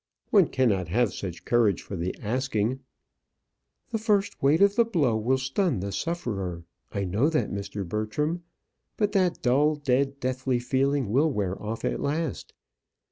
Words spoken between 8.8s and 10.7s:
But that dull, dead, deathly